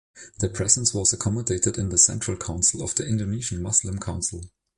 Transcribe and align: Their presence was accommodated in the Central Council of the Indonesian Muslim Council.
Their 0.39 0.49
presence 0.49 0.95
was 0.95 1.13
accommodated 1.13 1.77
in 1.77 1.89
the 1.89 1.97
Central 1.99 2.35
Council 2.35 2.81
of 2.81 2.95
the 2.95 3.05
Indonesian 3.07 3.61
Muslim 3.61 3.99
Council. 3.99 4.41